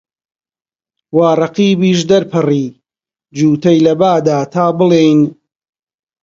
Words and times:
وا 1.15 1.29
ڕەقیبیش 1.41 1.99
دەرپەڕی، 2.09 2.65
جووتەی 3.37 3.79
لە 3.85 3.93
با 4.01 4.13
دا، 4.27 4.39
تا 4.53 4.65
بڵێن 4.77 5.21